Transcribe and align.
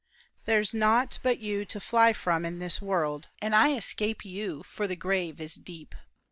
There's 0.45 0.73
naught 0.73 1.19
but 1.21 1.37
you 1.37 1.63
to 1.65 1.79
fly 1.79 2.11
from 2.13 2.43
in 2.43 2.57
this 2.57 2.81
world; 2.81 3.27
And 3.39 3.53
I 3.53 3.73
escape 3.75 4.25
you, 4.25 4.63
for 4.63 4.87
the 4.87 4.95
grave 4.95 5.39
is 5.39 5.53
deep. 5.53 5.93